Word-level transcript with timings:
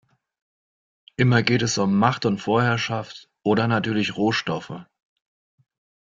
Immer 1.15 1.43
geht 1.43 1.61
es 1.61 1.77
um 1.77 1.95
Macht 1.99 2.25
und 2.25 2.39
Vorherschaft 2.39 3.29
oder 3.43 3.67
natürlich 3.67 4.17
Rohstoffe. 4.17 4.83